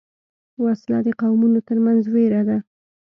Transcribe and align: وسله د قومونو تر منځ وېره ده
وسله 0.63 0.99
د 1.07 1.09
قومونو 1.21 1.59
تر 1.67 1.77
منځ 1.85 2.01
وېره 2.13 2.41
ده 2.49 2.57